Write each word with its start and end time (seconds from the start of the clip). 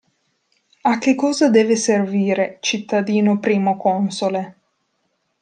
A 0.81 0.97
che 0.97 1.13
cosa 1.13 1.47
deve 1.49 1.75
servire, 1.75 2.57
cittadino 2.59 3.37
Primo 3.39 3.77
Console? 3.77 4.55